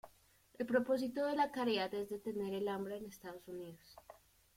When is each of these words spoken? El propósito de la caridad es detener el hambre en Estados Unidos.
El 0.57 0.65
propósito 0.65 1.27
de 1.27 1.35
la 1.35 1.51
caridad 1.51 1.93
es 1.93 2.09
detener 2.09 2.55
el 2.55 2.67
hambre 2.69 2.97
en 2.97 3.05
Estados 3.05 3.47
Unidos. 3.47 3.95